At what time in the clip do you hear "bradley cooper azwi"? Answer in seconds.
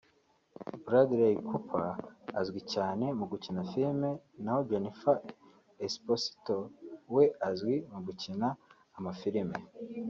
0.85-2.59